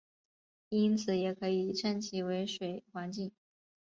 [0.69, 3.31] 因此也可以称其为水环境。